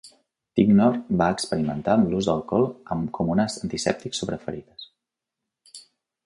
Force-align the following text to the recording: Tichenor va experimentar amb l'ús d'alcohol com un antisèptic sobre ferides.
Tichenor 0.59 0.95
va 1.21 1.27
experimentar 1.35 1.93
amb 1.97 2.09
l'ús 2.13 2.29
d'alcohol 2.29 2.65
com 3.19 3.29
un 3.35 3.43
antisèptic 3.45 4.19
sobre 4.21 4.41
ferides. 4.49 4.91